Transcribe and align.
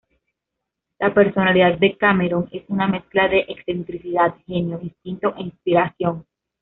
La 0.97 1.13
personalidad 1.13 1.77
de 1.77 1.95
Cameron 1.95 2.49
es 2.51 2.63
una 2.69 2.87
mezcla 2.87 3.27
de 3.27 3.45
excentricidad, 3.47 4.33
genio, 4.47 4.79
instinto 4.81 5.35
e 5.37 5.41
inspiración. 5.43 6.25